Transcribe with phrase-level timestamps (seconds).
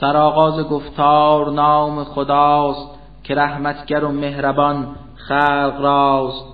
[0.00, 4.96] سرآغاز گفتار نام خداست که رحمتگر و مهربان
[5.28, 6.44] خلق راست.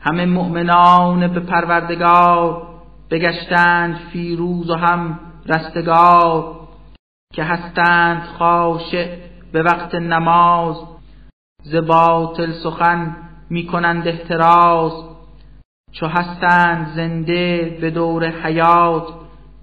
[0.00, 2.62] همه مؤمنان به پروردگار
[3.10, 6.56] بگشتند فیروز و هم رستگار
[7.34, 9.16] که هستند خاشع
[9.52, 10.76] به وقت نماز.
[11.62, 13.16] ز باطل سخن
[13.50, 14.92] می‌کنند احتراز.
[15.92, 19.08] چو هستند زنده به دور حیات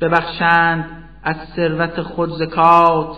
[0.02, 3.18] ببخشند از ثروت خود زکات.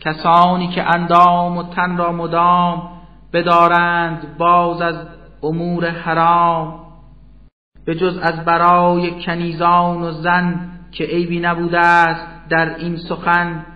[0.00, 2.88] کسانی که اندام و تن را مدام
[3.32, 4.96] بدارند باز از
[5.42, 6.80] امور حرام.
[7.84, 13.66] به جز از برای کنیزان و زن که عیبی نبوده است در این سخن.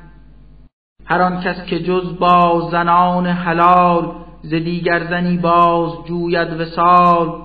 [1.07, 7.43] هر آن کس که جز با زنان حلال ز دیگر زنی باز جوید وسال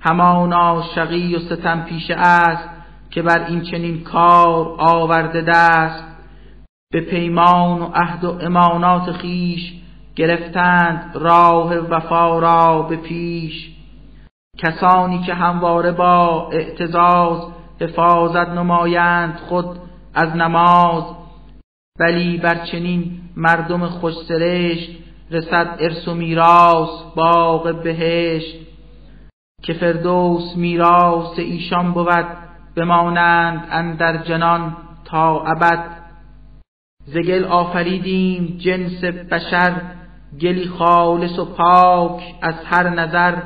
[0.00, 2.71] همانا شقی و ستم پیشه است.
[3.12, 6.04] که بر این چنین کار آورده دست
[6.92, 9.72] به پیمان و عهد و امانات خیش
[10.16, 13.70] گرفتند راه وفا را به پیش.
[14.58, 19.78] کسانی که همواره با اعتزاز حفاظت نمایند خود
[20.14, 21.04] از نماز.
[22.00, 24.90] ولی بر چنین مردم خوش سرشت
[25.30, 28.56] رسد ارث و میراث باغ بهشت.
[29.62, 36.02] که فردوس میراث ایشان بود بمانند اندر جنان تا ابد.
[37.06, 39.80] زگل آفریدیم جنس بشر
[40.40, 43.36] گلی خالص و پاک از هر نظر.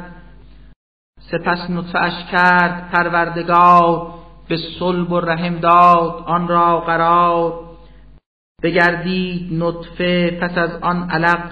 [1.30, 4.14] سپس نطفه کرد پروردگار
[4.48, 7.60] به صلب و رحم داد آن را قرار.
[8.62, 11.50] بگردید نطفه پس از آن علق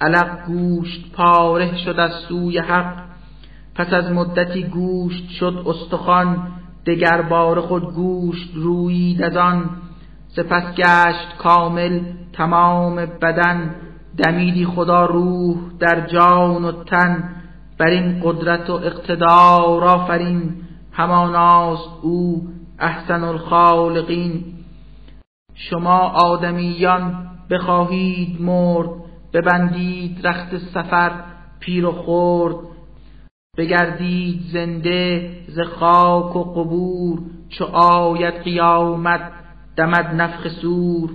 [0.00, 3.02] علق گوشت پاره شد از سوی حق.
[3.74, 9.70] پس از مدتی گوشت شد استخوان دگر بار خود گوشت رویید از آن.
[10.28, 12.00] سپس گشت کامل
[12.32, 13.74] تمام بدن.
[14.24, 17.34] دمیدی خدا روح در جان و تن.
[17.78, 20.54] بر این قدرت و اقتدار آفرین.
[20.92, 22.48] هماناست او
[22.78, 24.44] احسن الخالقین.
[25.54, 28.88] شما آدمیان بخواهید مرد.
[29.32, 31.10] ببندید رخت سفر
[31.60, 32.71] پیر و خورد
[33.58, 37.18] بگردید زنده ز خاک و قبور
[37.48, 39.32] چو آید قیامت
[39.76, 41.10] دمد نفخ سور.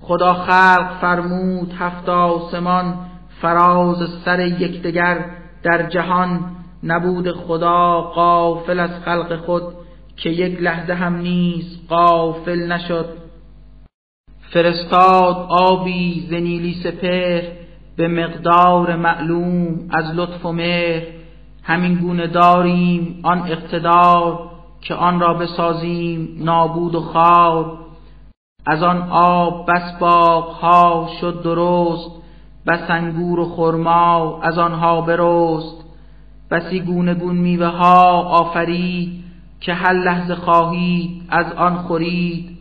[0.00, 2.98] خدا خلق فرمود هفت آسمان
[3.42, 5.24] فراز سر یکدیگر
[5.62, 6.56] در جهان.
[6.82, 9.62] نبود خدا قافل از خلق خود
[10.16, 13.08] که یک لحظه هم نیست قافل نشد.
[14.52, 17.65] فرستاد آبی زنیلی سپر
[17.96, 21.02] به مقدار معلوم از لطف و مهر
[21.62, 27.78] همین گونه داریم آن اقتدار که آن را بسازیم نابود و خار
[28.66, 30.02] از آن آب بس
[30.60, 32.10] ها شد درست
[32.66, 35.84] بس انگور و خرما از آنها برست.
[36.50, 39.24] بسی گونه گون میوه ها آفرید
[39.60, 42.58] که هر لحظه خواهید از آن خورید.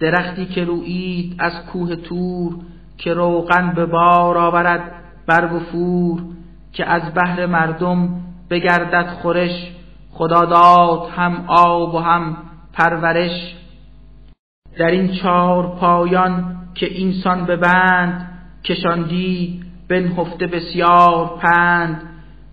[0.00, 2.54] درختی که رویید از کوه تور
[2.98, 4.92] که روغن به بار آورد
[5.26, 6.22] برگ و فور
[6.72, 8.08] که از بحر مردم
[8.50, 9.70] بگردد خورش.
[10.12, 12.36] خدا داد هم آب و هم
[12.72, 13.54] پرورش.
[14.78, 18.28] در این چهار پایان که اینسان ببند
[18.64, 22.02] کشاندید بنهفته بسیار پند.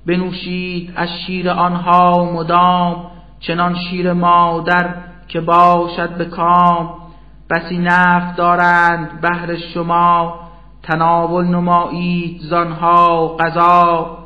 [0.05, 4.95] بنوشید از شیر آنها مدام چنان شیر مادر
[5.27, 7.03] که باشد به کام.
[7.49, 10.39] بسی نفت دارند بهر شما
[10.83, 14.17] تناول نمایید زانها غذا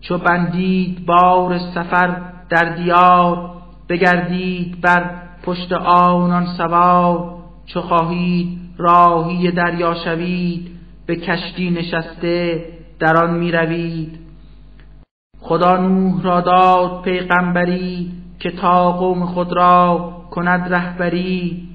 [0.00, 2.16] چو بندید بار سفر
[2.48, 3.50] در دیار
[3.88, 5.10] بگردید بر
[5.42, 7.38] پشت آنان سوار.
[7.66, 10.70] چو خواهید راهی دریا شوید
[11.06, 12.66] به کشتی نشسته
[12.98, 14.18] در آن می روید.
[15.40, 21.68] خدا نوح را داد پیغمبری که تا قوم خود را کند رهبری.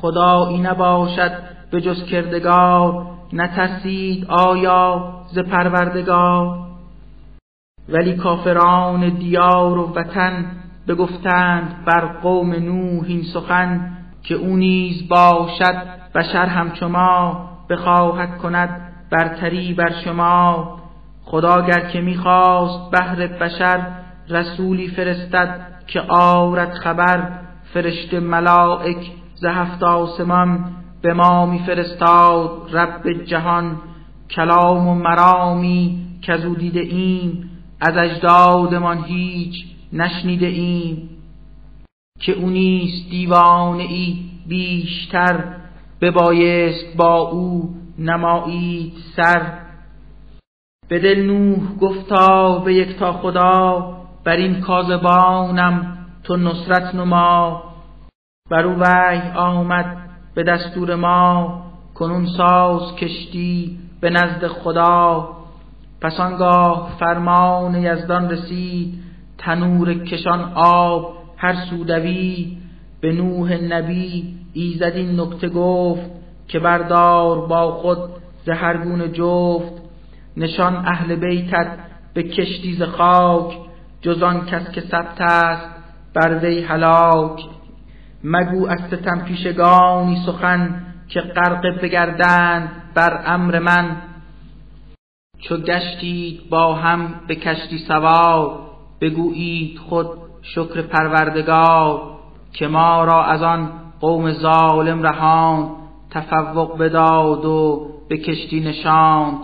[0.00, 1.32] خدایی نباشد
[1.70, 6.58] به جز کردگار نترسید آیا ز پروردگار.
[7.88, 10.44] ولی کافران دیار و وطن
[10.88, 15.76] بگفتند بر قوم نوح این سخن که او نیز باشد
[16.14, 18.80] بشر همچو ما بخواهد کند
[19.10, 20.78] برتری بر شما.
[21.24, 23.86] خدا گر که می‌خواست بهر بشر
[24.28, 27.22] رسولی فرستد که آورد خبر
[27.74, 30.64] فرشت ملائک ز هفت آسمان
[31.02, 33.76] به ما میفرستاد رب جهان
[34.30, 37.50] کلام و مرامی که دیده ایم
[37.80, 39.54] از اجدادمان هیچ
[39.92, 41.10] نشنیده ایم.
[42.20, 44.18] که او نیست دیوانه ای
[44.48, 45.44] بیشتر
[46.00, 49.58] ببایست با او نمایید سر.
[50.88, 53.92] به دل نوح گفتا به یک تا خدا
[54.24, 57.67] بر این کاذبانم تو نصرت نما.
[58.50, 59.96] بر او وحی آمد
[60.34, 61.62] به دستور ما
[61.94, 65.28] کنون ساز کشتی به نزد خدا.
[66.00, 68.94] پس آنگاه فرمان یزدان رسید
[69.38, 72.56] تنور کشان آب هر سودوی
[73.00, 76.10] به نوح نبی ایزد این نکته گفت
[76.48, 77.98] که بردار با خود
[78.46, 79.72] زهرگون جفت.
[80.36, 81.78] نشان اهل بیتت
[82.14, 83.58] به کشتی ز خاک
[84.02, 85.66] جز آن کس که ثبت است
[86.14, 87.40] بر وی هلاک.
[88.24, 93.96] مگو از ستم پیشگانی سخن که غرق بگردند بر امر من.
[95.40, 98.60] چو گشتید با هم به کشتی سوار
[99.00, 100.08] بگویید خود
[100.42, 102.02] شکر پروردگار
[102.52, 103.70] که ما را از آن
[104.00, 105.68] قوم ظالم رهاند
[106.10, 109.38] تفوق بداد و به کشتی نشاند.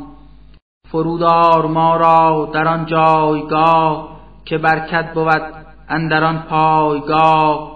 [0.91, 5.43] فرودار ما را در آن جایگاه که برکت بود
[5.89, 7.74] اندران پایگاه.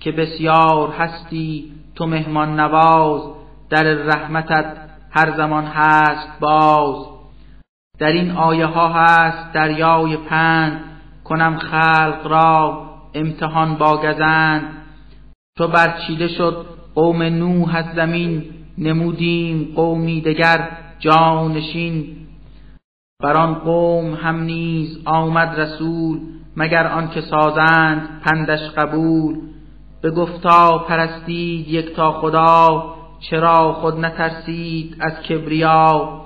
[0.00, 3.22] که بسیار هستی تو مهمان نواز
[3.70, 4.76] در رحمتت
[5.10, 7.06] هر زمان هست باز.
[7.98, 10.80] در این آیه ها هست دریای پند
[11.24, 14.62] کنم خلق را امتحان با گزند.
[15.56, 18.44] تو برچیده شد قوم نوح از زمین
[18.78, 20.68] نمودیم قومی دگر
[20.98, 22.16] جانشین
[23.22, 26.20] بر آن قوم هم نیز آمد رسول
[26.56, 29.38] مگر آنکه سازند پندش قبول.
[30.00, 32.84] به گفتا پرستید یک تا خدا
[33.20, 36.20] چرا خود نترسید از کبریا؟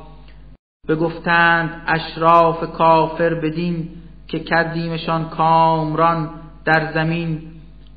[1.00, 3.88] گفتند اشراف کافر بدین
[4.28, 6.30] که کردیمشان کامران
[6.64, 7.42] در زمین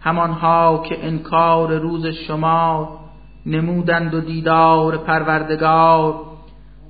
[0.02, 3.00] همانها که انکار روز شما
[3.46, 6.16] نمودند و دیدار پروردگار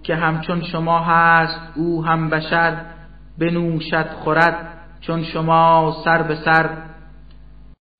[0.03, 2.77] که همچون شما هست او هم بشر
[3.39, 4.67] بنوشد خورد
[5.01, 6.69] چون شما سر به سر.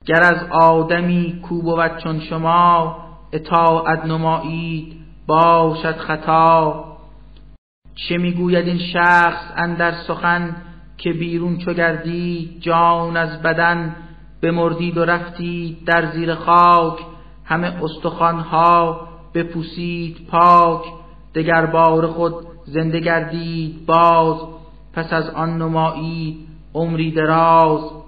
[0.06, 2.98] گر از آدمی کو بود چون شما
[3.32, 4.96] اطاعت نمایید
[5.28, 6.86] باشد خطا.
[7.96, 10.56] چه می‌گوید این شخص اندر سخن
[10.98, 13.96] که بیرون چو گردید جان از بدن
[14.42, 17.00] بمردید و رفتید در زیر خاک
[17.46, 20.84] همه استخوانها بپوسید پاک
[21.36, 22.34] دگر بار خود
[22.66, 24.38] زنده گردید باز
[24.94, 28.05] پس از آن نمایید عمری دراز.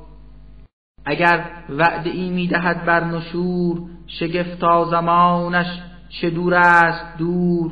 [1.10, 3.78] اگر وعده ای می‌دهد بر نشور
[4.08, 5.68] شگفتا زمانش
[6.10, 7.72] چه دور است دور.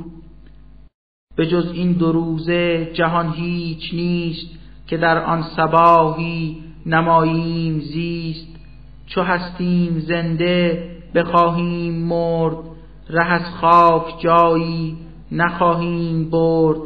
[1.36, 4.48] به جز این دو روزه جهان هیچ نیست
[4.88, 8.48] که در آن سباهی نماییم زیست.
[9.08, 12.58] چو هستیم زنده بخواهیم مرد.
[13.10, 14.98] ره از خاک جایی
[15.32, 16.80] نخواهیم برد.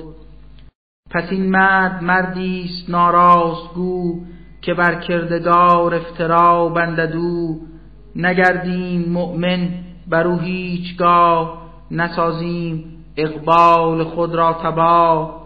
[1.11, 4.21] پس این مرد مردی است ناراستگو
[4.61, 7.55] که بر کردگار افترا بنددو
[8.15, 9.69] نگردیم مؤمن
[10.07, 11.61] بر او هیچگاه
[11.91, 12.83] نسازیم
[13.17, 15.39] اقبال خود را تباه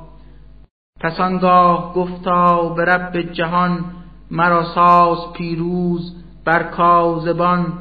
[1.01, 3.85] پس آنگاه گفتا به رب جهان
[4.31, 7.73] مرا ساز پیروز بر کاذبان.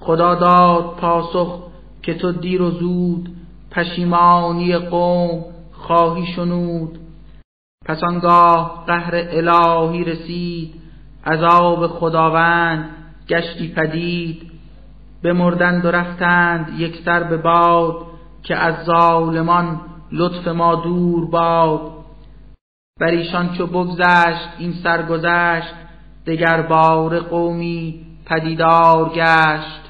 [0.00, 1.58] خدا داد پاسخ
[2.02, 3.28] که تو دیر و زود
[3.70, 6.98] پشیمانی قوم خواهی شنود.
[7.84, 10.74] پس آنگاه قهر الهی رسید
[11.26, 12.88] عذاب خداوند
[13.28, 14.52] گشتی پدید.
[15.22, 17.96] بمردند و رفتند یک سر به باد
[18.42, 19.80] که از ظالمان
[20.12, 21.92] لطف ما دور باد.
[23.00, 25.74] بر ایشان چو بگذشت این سرگذشت
[26.26, 29.82] دگر بار قومی پدیدار گشت.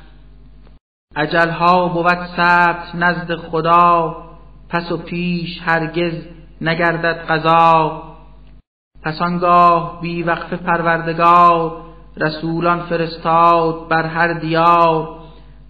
[1.16, 4.16] اجلها بود ثبت نزد خدا
[4.68, 6.12] پس و پیش هرگز
[6.62, 8.02] نگردد قضا.
[9.02, 11.82] پس آنگاه بی وقف پروردگار
[12.16, 15.08] رسولان فرستاد بر هر دیار.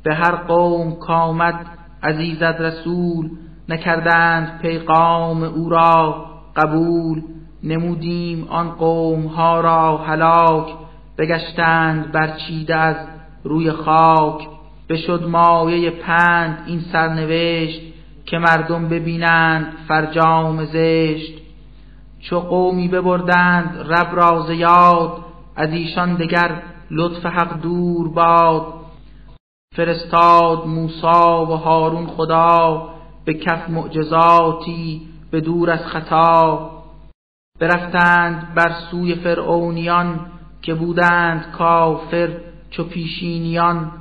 [0.05, 1.67] به هر قوم کامد
[2.03, 3.31] عزیزت رسول
[3.69, 7.23] نکردند پیغام او را قبول.
[7.63, 10.67] نمودیم آن قوم ها را هلاک
[11.19, 12.97] بگشتند برچیده از
[13.45, 14.49] روی خاک.
[14.89, 17.92] بشد مایه پند این سرنوشت
[18.33, 21.33] که مردم ببینند فرجام زشت.
[22.21, 25.25] چو قومی ببردند رب را یاد
[25.57, 28.67] از ایشان دگر لطف حق دور باد.
[29.77, 32.89] فرستاد موسا و هارون خدا
[33.25, 36.71] به کف معجزاتی به دور از خطا.
[37.61, 40.21] برفتند بر سوی فرعونیان
[40.63, 42.29] که بودند کافر
[42.71, 43.93] چو پیشینیان.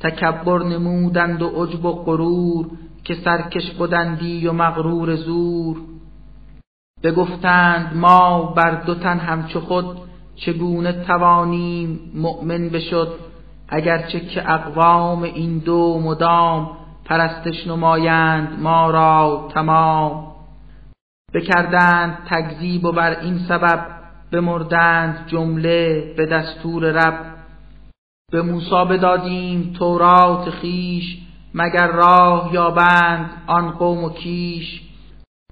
[0.00, 2.66] تکبر نمودند و عجب و غرور
[3.04, 5.76] که سرکش بودندی و مغرور زور.
[7.02, 9.96] بگفتند ما بر دو تن همچو خود
[10.36, 13.18] چگونه توانیم مؤمن بشد
[13.68, 16.70] اگرچه که اقوام این دو مدام
[17.04, 20.34] پرستش نمایند ما را تمام.
[21.34, 23.86] بکردند تکذیب و بر این سبب
[24.32, 27.34] بمردند جمله به دستور رب.
[28.32, 31.23] به موسی بدادیم تورات خیش
[31.54, 34.82] مگر راه یابند آن قوم و کیش؟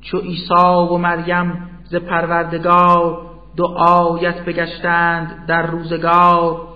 [0.00, 6.68] چو عیسی و مریم ز پروردگار دو آیت بگشتند در روزگار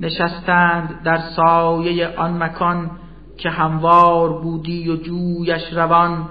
[0.00, 2.90] نشستند در سایه آن مکان
[3.38, 6.28] که هموار بودی و جویش روان.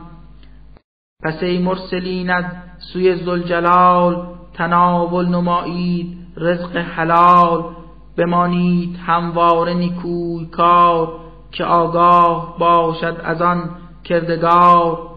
[1.24, 2.46] پس ای مرسلین از
[2.94, 7.76] سوی زلجلال تناول نمایید رزق حلال
[8.18, 11.31] بمانید همواره نیکوی کار.
[11.52, 13.70] که آگاه باشد از آن
[14.04, 15.12] کردگار.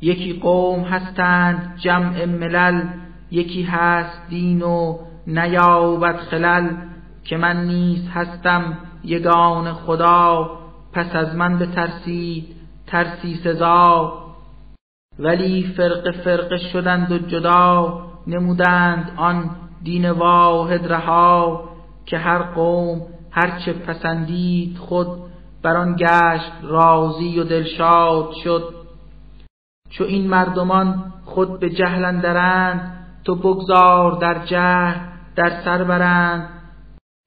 [0.00, 2.88] یکی قوم هستند جمع ملل
[3.30, 6.68] یکی هست دین و نیابد خلل.
[7.24, 10.50] که من نیز هستم یگان خدا
[10.92, 12.56] پس از من بترسید
[12.86, 14.12] ترسی سزا.
[15.18, 19.50] ولی فرق فرقه شدند و جدا نمودند آن
[19.82, 21.68] دین واحد رها
[22.06, 23.00] که هر قوم
[23.32, 25.08] هرچه پسندید خود
[25.62, 28.74] بر آن گشت راضی و دلشاد شد.
[29.90, 35.00] چو این مردمان خود به جهل اندرند تو بگذار در جهل
[35.36, 36.48] در سر برند.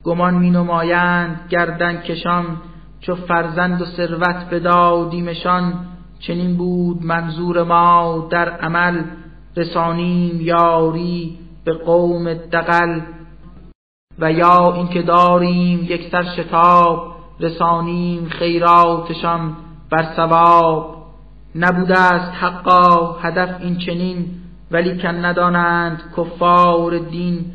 [0.03, 2.45] گمان می نمایند گردن کشان
[3.00, 5.74] چو فرزند و ثروت بدادیمشان
[6.19, 9.03] چنین بود منظور ما در عمل
[9.57, 13.01] رسانیم یاری به قوم دقل
[14.19, 19.55] و یا اینکه داریم یک سر شتاب رسانیم خیراتشان
[19.91, 20.95] بر ثواب.
[21.55, 24.27] نبوده است حقا هدف این چنین
[24.72, 27.45] ولی کن ندانند کفار دین.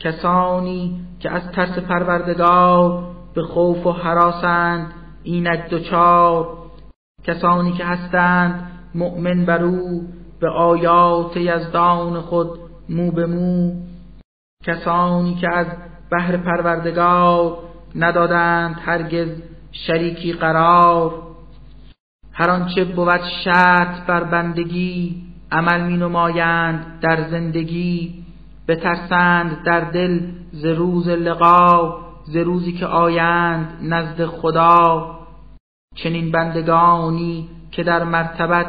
[0.00, 6.48] کسانی که از ترس پروردگار به خوف و حراسند اینک دوچار.
[7.24, 10.08] کسانی که هستند مؤمن بر او
[10.40, 12.48] به آیات یزدان خود
[12.88, 13.72] مو به مو.
[14.64, 15.66] کسانی که از
[16.10, 17.58] بهر پروردگار
[17.96, 19.28] ندادند هرگز
[19.72, 21.22] شریکی قرار.
[22.32, 28.24] هر آنچه بود شرط بر بندگی عمل می نمایند در زندگی.
[28.68, 30.20] بترسند در دل
[30.52, 35.10] ز روز لقا ز روزی که آیند نزد خدا.
[35.94, 38.66] چنین بندگانی که در مرتبت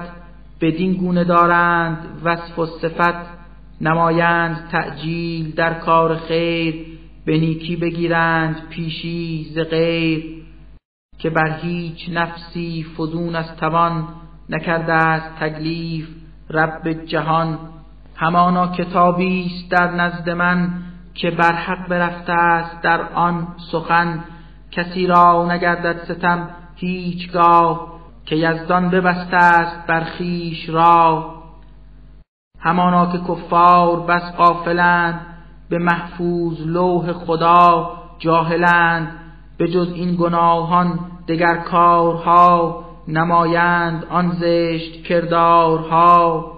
[0.62, 3.40] بدین گونه دارند وصف و صفت
[3.82, 6.86] نمایند تعجیل در کار خیر
[7.26, 10.24] به نیکی بگیرند پیشی ز غیر.
[11.20, 14.08] که بر هیچ نفسی فزون از توان
[14.50, 16.08] نکرده است تکلیف
[16.50, 17.60] رب جهان.
[18.16, 20.70] همانا کتابی است در نزد من
[21.14, 24.24] که بر حق برفته است در آن سخن.
[24.72, 31.40] کسی را نگردد ستم هیچگاه که یزدان ببسته است بر خیش را
[32.62, 35.22] همانا که کفار بس قافلند
[35.70, 39.08] به محفوظ لوح خدا جاهلند
[39.58, 46.51] به جز این گناهان دگر کارها نمایند آن زشت کردارها.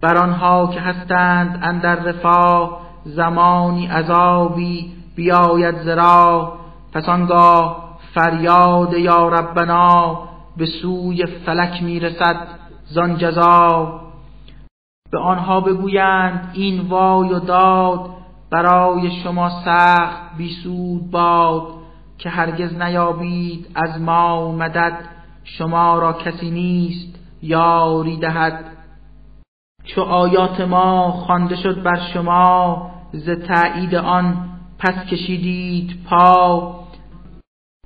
[0.00, 6.52] بر آنها که هستند اندر رفاه زمانی عذابی بیاید زرا
[6.92, 7.82] پس آنگاه
[8.14, 10.18] فریاد یا ربنا
[10.56, 12.36] به سوی فلک می‌رسد
[12.86, 14.00] زان جزا.
[15.12, 18.10] به آنها بگویند این وای و داد
[18.50, 21.62] برای شما سخت بیسود باد
[22.18, 24.98] که هرگز نیابید از ما مدد
[25.44, 28.64] شما را کسی نیست یاری دهد.
[29.84, 34.36] چو آیات ما خوانده شد بر شما ز تایید آن
[34.78, 36.74] پس کشیدید پا.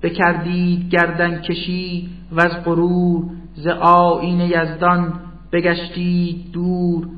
[0.02, 7.08] بکردید گردن کشی و از غرور ز آیین یزدان بگشتید دور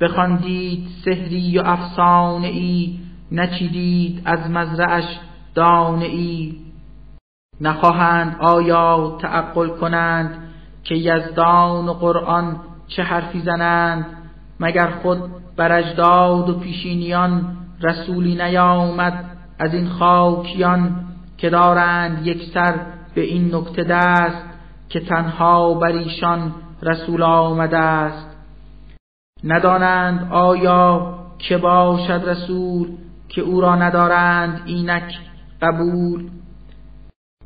[0.00, 2.98] بخواندید سحری و افسانه ای
[3.32, 5.18] نچیدید از مزرعش
[5.54, 6.56] دانه ای.
[7.60, 10.42] نخواهند آیا تعقل کنند
[10.84, 14.06] که یزدان و قرآن چه حرفی زنند
[14.60, 15.18] مگر خود
[15.56, 19.24] بر اجداد و پیشینیان رسولی نیامد
[19.58, 21.06] از این خاکیان
[21.38, 22.74] که دارند یک سر
[23.14, 24.42] به این نکته دست
[24.88, 28.36] که تنها بر ایشان رسول آمده است.
[29.44, 32.88] ندانند آیا که باشد رسول
[33.28, 35.18] که او را ندارند اینک
[35.62, 36.30] قبول.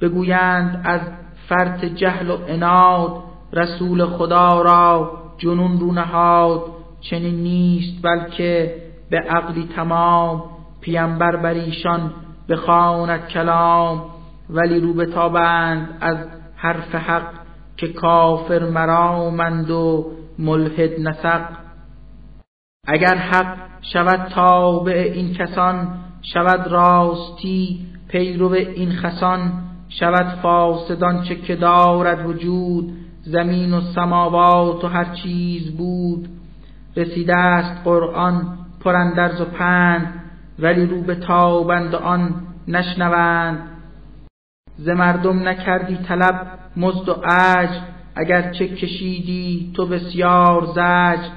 [0.00, 1.00] بگویند از
[1.48, 3.22] فرط جهل و اناد
[3.52, 6.62] رسول خدا را جنون رو نهاد.
[7.00, 8.74] چنین نیست بلکه
[9.10, 10.42] به عقلی تمام
[10.80, 12.12] پیامبر بر ایشان
[12.48, 14.04] بخواند کلام.
[14.50, 16.16] ولی رو بتابند از
[16.56, 17.40] حرف حق
[17.80, 21.48] که کافر مرامند و ملحد نسق.
[22.86, 25.88] اگر حق شود تابع این کسان
[26.22, 29.52] شود راستی پیرو این خسان
[29.88, 36.28] شود فاسدان چه که دارد وجود زمین و سماوات و هر چیز بود.
[36.96, 40.22] رسیده است قرآن پرندرز و پند
[40.58, 42.34] ولی رو به تابند آن
[42.68, 43.79] نشنوند.
[44.80, 46.46] ز مردم نکردی طلب
[46.76, 47.80] مزد و اجر
[48.14, 51.28] اگر چه کشیدی تو بسیار زج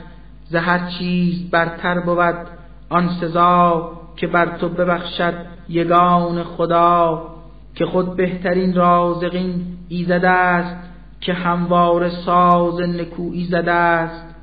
[0.50, 2.48] ز هر چیز برتر بود
[2.90, 5.34] آن سزا که بر تو ببخشد
[5.70, 7.34] یگان خدا.
[7.76, 10.76] که خود بهترین رازقین ایزده است
[11.22, 14.36] که هموار ساز نکویی زده است.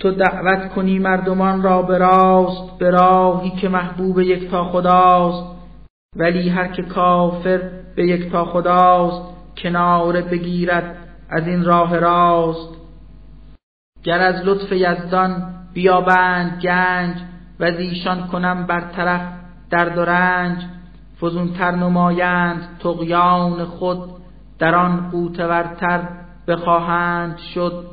[0.00, 5.53] تو دعوت کنی مردمان را به راست به راهی که محبوب یکتا خداست.
[6.16, 7.60] ولی هر که کافر
[7.96, 10.96] به یکتا خداست کناره بگیرد
[11.30, 12.68] از این راه راست.
[14.02, 17.16] گر از لطف یزدان بیابند گنج
[17.60, 19.20] و زیشان کنم برطرف
[19.70, 20.62] درد و رنج.
[21.20, 23.98] فزونتر نمایند تقیان خود
[24.58, 26.08] در آن قوتورتر
[26.48, 27.84] بخواهند شد.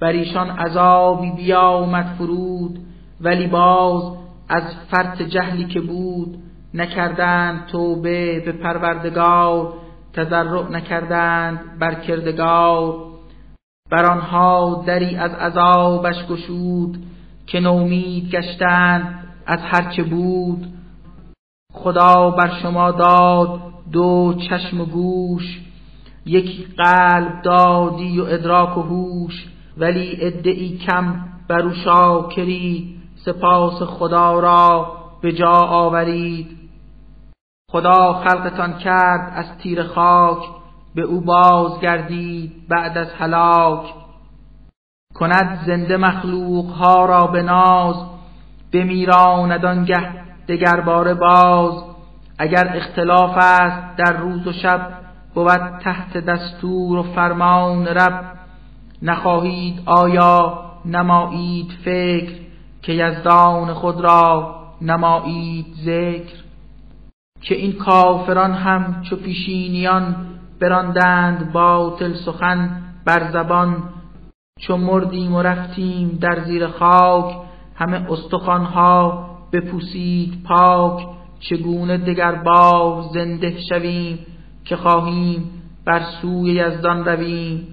[0.00, 2.78] بر ایشان عذابی بیامد فرود
[3.20, 4.02] ولی باز
[4.48, 6.38] از فرط جهلی که بود
[6.74, 9.74] نکردند توبه به پروردگار
[10.12, 13.10] تضرع نکردند بر کردگار.
[13.90, 16.98] بر آنها دری از عذابش گشود
[17.46, 20.66] که نومید گشتند از هرچه بود.
[21.72, 23.60] خدا بر شما داد
[23.92, 25.60] دو چشم و گوش
[26.26, 29.46] یکی قلب دادی و ادراک و هوش.
[29.76, 31.14] ولی ادعی کم
[31.48, 36.59] بر او شاکری سپاس خدا را به جا آورید.
[37.72, 40.38] خدا خلقتان کرد از تیر خاک
[40.94, 43.94] به او بازگردید بعد از هلاک.
[45.14, 47.96] کند زنده مخلوق ها را به ناز
[48.72, 50.10] بمیراند آنگه
[50.48, 51.84] دگر بار باز.
[52.38, 54.88] اگر اختلاف است در روز و شب
[55.34, 58.24] بود تحت دستور و فرمان رب.
[59.02, 62.32] نخواهید آیا نمایید فکر
[62.82, 66.49] که یزدان خود را نمایید ذکر؟
[67.42, 70.16] که این کافران هم چو پیشینیان
[70.60, 73.82] براندند باطل سخن بر زبان.
[74.60, 77.36] چو مردیم و رفتیم در زیر خاک
[77.76, 81.06] همه استخوانها بپوسید پاک.
[81.40, 84.18] چگونه دگر بار زنده شویم
[84.64, 85.50] که خواهیم
[85.84, 87.66] بر سوی یزدان رویم؟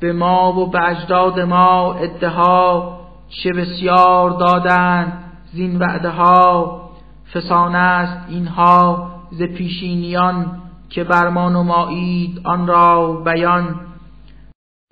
[0.00, 6.87] به ما و به اجداد ما ادها چه بسیار دادند زین وعده ها.
[7.34, 10.60] فسانه است اینها ز پیشینیان
[10.90, 13.80] که بر ما نمایید آن را بیان.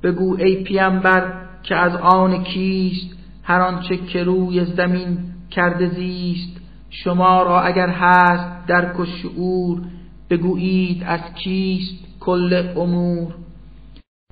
[0.03, 5.19] بگو ای پیامبر که از آن کیست؟ هر آنچه که روی زمین
[5.51, 6.61] کرده زیست.
[6.91, 9.83] شما را اگر هست در و شعور
[10.31, 13.35] بگویید از کیست کل امور؟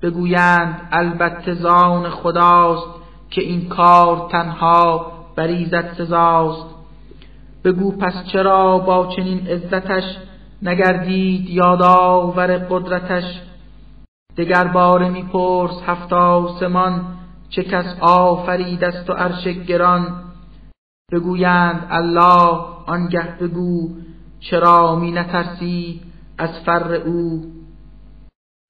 [0.03, 2.87] بگویند البته زان خداست
[3.31, 6.74] که این کار تنها بریزت سزاست.
[7.65, 10.05] بگو پس چرا با چنین عزتش
[10.63, 13.41] نگردید یادآور قدرتش؟
[14.37, 17.05] دگر باره میپرس هفت آسمان
[17.49, 20.23] چه کس آفریدست و عرش گران؟
[21.13, 23.91] بگویند الله آنگه بگو
[24.41, 26.01] چرا می نترسید
[26.39, 27.45] از فر او؟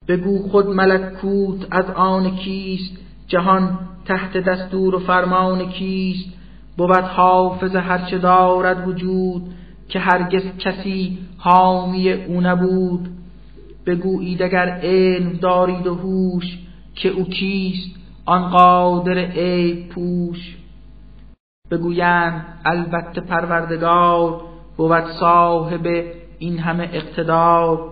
[0.08, 6.33] بگو خود ملکوت از آن کیست؟ جهان تحت دستور و فرمان کیست؟
[6.76, 9.42] بود حافظ هرچه دارد وجود
[9.88, 13.08] که هرگز کسی حامی او نبود.
[13.86, 16.58] بگویید اگر علم دارید و هوش
[16.94, 20.56] که او کیست آن قادر عیب پوش.
[21.70, 24.40] بگویند البته پروردگار
[24.76, 26.04] بود صاحب
[26.38, 27.90] این همه اقتدار.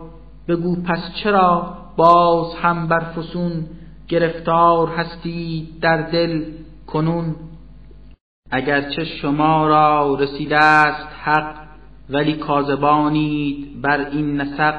[0.48, 3.66] بگو پس چرا باز هم بر فسون
[4.08, 6.44] گرفتار هستی در دل
[6.86, 7.34] کنون؟
[8.54, 11.54] اگرچه شما را رسیده است حق
[12.10, 14.74] ولی کاذبانید بر این نسق.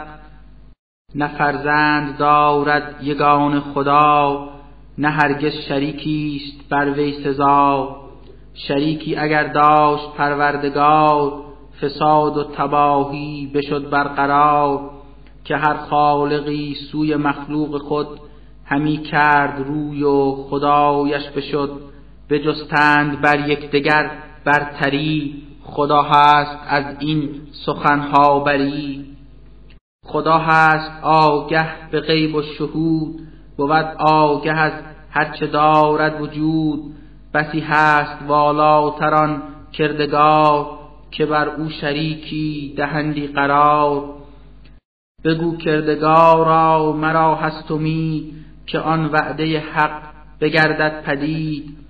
[1.15, 4.49] نه فرزند دارد یگان خدا
[4.97, 7.95] نه هرگز شریکی است بر وی سزا.
[8.53, 11.43] شریکی اگر داشت پروردگار
[11.81, 14.89] فساد و تباهی بشد برقرار
[15.45, 18.07] که هر خالقی سوی مخلوق خود
[18.65, 21.92] همی کرد روی و خدایش بشد.
[22.29, 24.11] بجستند بر یکدیگر
[24.45, 27.29] برتری خدا هست از این
[27.65, 29.05] سخنها بری.
[30.05, 33.19] خدا هست آگه به غیب و شهود
[33.57, 34.71] بود آگه از
[35.09, 36.79] هرچه دارد وجود.
[37.33, 40.79] بسی هست والاتران کردگار
[41.11, 44.03] که بر او شریکی دهندی قرار.
[45.23, 48.33] بگو کردگارا مرا هست امید
[48.65, 50.01] که آن وعده حق
[50.41, 51.82] بگردد پدید.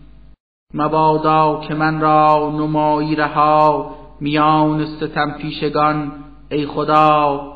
[0.74, 6.12] مبادا که من را نمایی رها میان ستم پیشگان
[6.50, 7.54] ای خدا.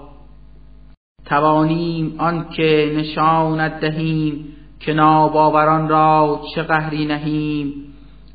[1.25, 4.45] توانیم آنکه نشانت دهیم
[4.79, 7.73] که ناباوران را چه قهری نهیم.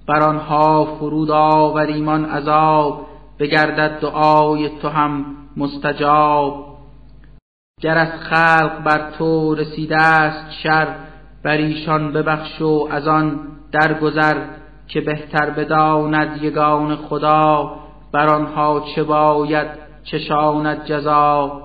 [0.07, 3.07] بر آنها فرود آوریم آن عذاب
[3.39, 5.25] بگردد دعای تو هم
[5.57, 6.67] مستجاب.
[7.81, 10.89] گر از خلق بر تو رسیده است شر
[11.45, 13.41] بر ایشان ببخش و از آن
[13.73, 14.62] درگذر.
[14.93, 17.77] که بهتر بداند یگان خدا
[18.13, 19.69] بر آنها چه باید
[20.05, 21.63] چشاند جزا.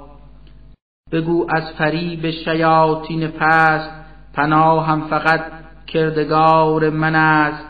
[1.12, 3.90] بگو از فریب شیاطین پست
[4.34, 5.42] پناهم فقط
[5.88, 7.66] کردگار من است.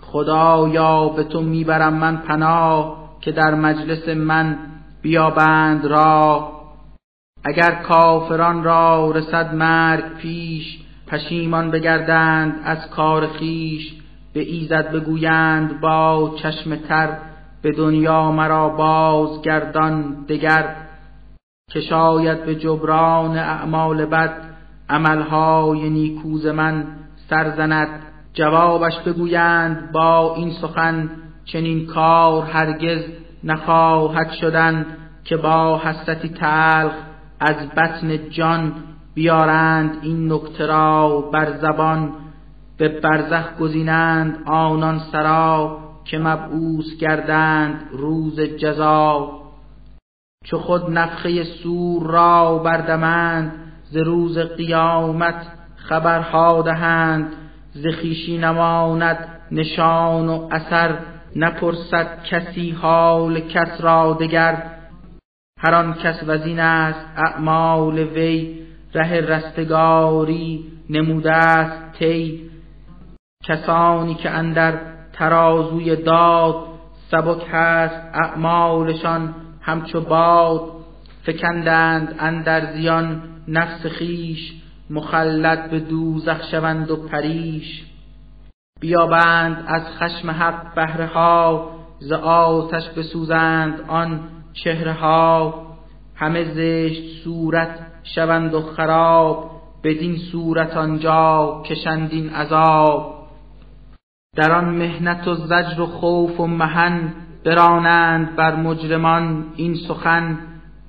[0.00, 4.58] خدایا به تو می‌برم من پناه که در مجلس من
[5.02, 6.52] بیابند را.
[7.44, 14.01] اگر کافران را رسد مرگ پیش پشیمان بگردند از کار خیش.
[14.34, 17.18] به ایزد بگویند با چشم تر
[17.62, 20.76] به دنیا مرا بازگردان دگر
[21.70, 24.34] که شاید به جبران اعمال بد
[24.88, 26.86] عملهای نیکوز من
[27.30, 27.88] سرزند
[28.34, 31.10] جوابش بگویند با این سخن
[31.44, 33.02] چنین کار هرگز
[33.44, 34.86] نخواهد شدن
[35.24, 36.92] که با حسرتی تلخ
[37.40, 38.72] از بطن جان
[39.14, 42.12] بیارند این نکته را بر زبان.
[42.82, 49.30] به برزخ گزینند آنان سرا که مبعوث گردند روز جزا.
[50.44, 53.52] چو خود نفخه سور را بردمند
[53.84, 57.32] ز روز قیامت خبرها دهند.
[57.72, 60.98] ز خویشی نماند نشان و اثر
[61.36, 64.62] نپرسد کسی حال کس را دگر.
[65.58, 68.58] هر آن کس وزین است اعمال وی
[68.94, 72.51] ره رستگاری نموده است تی
[73.42, 74.80] کسانی که اندر
[75.12, 76.56] ترازوی داد
[77.10, 80.60] سبک هست اعمالشان همچو باد
[81.22, 84.52] فکندند اندر زیان نفس خیش
[84.90, 87.82] مخلد به دوزخ شوند و پریش.
[88.80, 94.20] بیابند از خشم حق بهره ها ز آتش بسوزند آن
[94.52, 95.66] چهره ها
[96.14, 99.50] همه زشت صورت شوند و خراب
[99.84, 103.21] بدین صورت آنجا کشندین عذاب.
[104.36, 107.14] در آن مهنت و زجر و خوف و مهن
[107.44, 110.38] برانند بر مجرمان این سخن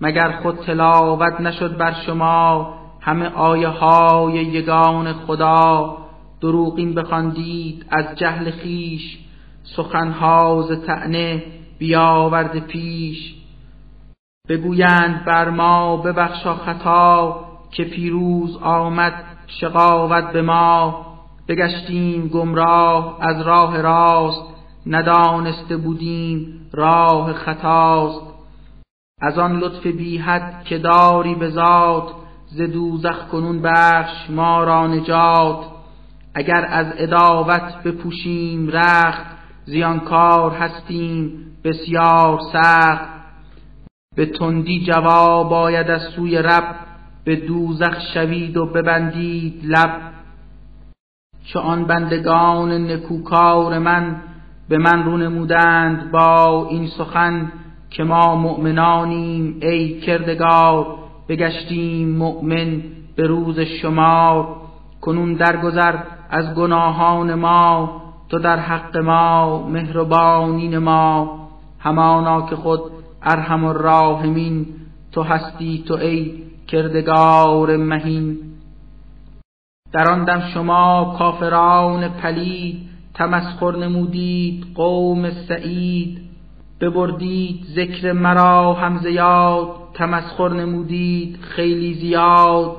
[0.01, 5.97] مگر خود تلاوت نشد بر شما همه آیه های یگان خدا.
[6.41, 9.19] دروغین بخواندید از جهل خیش
[9.63, 11.43] سخنها ز طعنه
[11.79, 13.35] بیاورده پیش.
[14.49, 19.13] بگویند بر ما ببخشا خطا که پیروز آمد
[19.47, 21.12] شقاوت به ما
[21.47, 24.53] بگشتیم گمراه از راه راست
[24.85, 28.33] ندانسته بودیم راه خطاست.
[29.21, 32.11] از آن لطف بیحد که داری به ذات
[32.47, 35.65] ز دوزخ کنون بخش ما را نجات.
[36.35, 39.25] اگر از اداوت بپوشیم رخت
[39.65, 41.31] زیانکار هستیم
[41.63, 43.09] بسیار سخت.
[44.15, 46.75] به تندی جواب باید از سوی رب
[47.23, 50.13] به دوزخ شوید و ببندید لب.
[51.43, 54.15] چه آن بندگان نکوکار من
[54.69, 57.51] به من رو نمودند با این سخن
[57.89, 60.85] که ما مؤمنانیم ای کردگار
[61.29, 62.83] بگشتیم مؤمن
[63.15, 64.55] به روز شمار.
[65.01, 65.95] کنون درگذر
[66.29, 71.39] از گناهان ما تو در حق ما مهربانین ما.
[71.79, 72.81] همانا که خود
[73.23, 74.65] ارحم الراحمین
[75.11, 78.52] تو هستی تو ای کردگار مهین.
[79.93, 86.21] در آن دم شما کافران پلید تمسخر نمودید قوم سعید.
[86.81, 92.75] ببردید ذکر مرا هم زیاد تمسخر نمودید خیلی زیاد.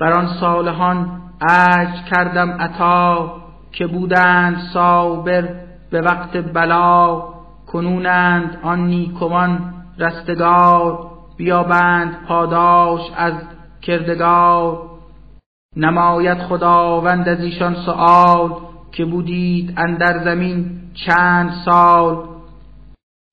[0.00, 3.32] بر آن صالحان عج کردم عطا
[3.72, 5.48] که بودند صابر
[5.90, 7.22] به وقت بلا.
[7.66, 13.34] کنونند آن نیکوان رستگار بیابند پاداش از
[13.82, 14.91] کردگار.
[15.76, 18.52] نماید خداوند از ایشان سؤال
[18.92, 22.28] که بودید اندر زمین چند سال؟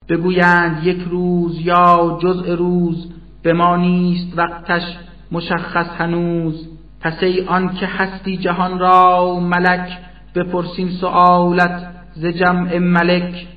[0.10, 4.82] بگویند یک روز یا جزء روز به ما نیست وقتش
[5.32, 6.70] مشخص هنوز.
[7.02, 9.98] پس ای آن که هستی جهان را ملک
[10.36, 13.48] بپرسین سؤالت ز جمع ملک.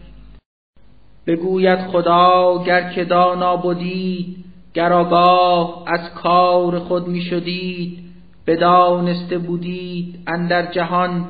[1.27, 8.12] بگوید خدا گر که دانا بودید گر آگاه از کار خود می شدید
[8.47, 11.25] بدانسته بودید اندر جهان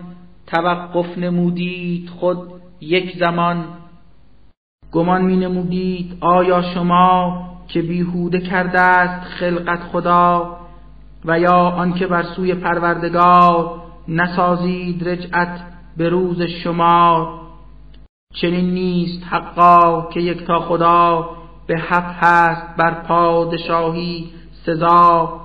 [0.46, 2.38] توقف نمودید خود
[2.80, 3.64] یک زمان.
[4.92, 10.56] گمان می نمودید آیا شما که بیهوده کرده است خلقت خدا
[11.24, 15.60] و یا آنکه بر سوی پروردگار نسازید رجعت
[15.96, 17.38] به روز شما؟
[18.34, 21.30] چنین نیست حقا که یک تا خدا
[21.66, 24.30] به حق هست بر پادشاهی
[24.66, 25.41] سزا.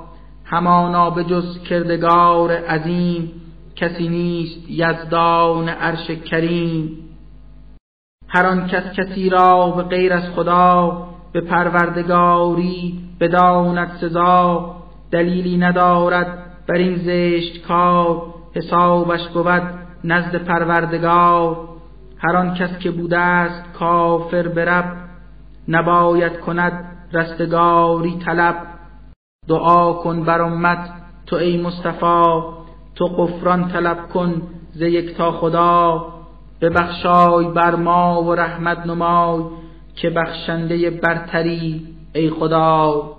[0.49, 3.31] همانا به جز کردگار عظیم
[3.75, 6.89] کسی نیست یزدان عرش کریم.
[8.29, 14.75] هر آن کس کسی را به غیر از خدا به پروردگاری بداند سزا.
[15.11, 18.21] دلیلی ندارد بر این زشت کار
[18.55, 19.61] حسابش بود
[20.03, 21.57] نزد پروردگار.
[22.17, 24.95] هر آن کس که بوده است کافر برب
[25.67, 28.76] نباید کند رستگاری طلب.
[29.47, 30.89] دعا کن بر امت.
[31.25, 32.41] تو ای مصطفی
[32.95, 34.41] تو قفران طلب کن
[34.73, 34.83] ز
[35.17, 36.05] تا خدا.
[36.61, 39.43] ببخشای بر ما و رحمت نمای
[39.95, 43.16] که بخشنده برتری ای خدا.